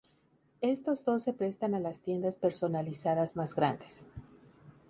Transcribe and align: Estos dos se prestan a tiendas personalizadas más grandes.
Estos 0.61 1.05
dos 1.05 1.21
se 1.25 1.31
prestan 1.31 1.75
a 1.75 1.91
tiendas 1.91 2.35
personalizadas 2.35 3.35
más 3.35 3.53
grandes. 3.53 4.07